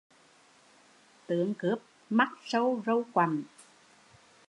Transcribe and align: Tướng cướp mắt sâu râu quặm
Tướng 1.27 1.53
cướp 1.53 1.79
mắt 2.09 2.29
sâu 2.45 2.83
râu 2.85 3.03
quặm 3.13 3.43